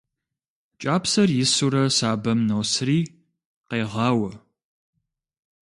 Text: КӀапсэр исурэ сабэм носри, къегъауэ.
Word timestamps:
КӀапсэр 0.81 1.29
исурэ 1.43 1.83
сабэм 1.97 2.39
носри, 2.49 2.99
къегъауэ. 3.69 4.31